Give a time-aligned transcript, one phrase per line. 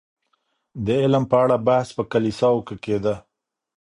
[0.85, 3.15] د علم په اړه بحث په کليساوو کي کيده.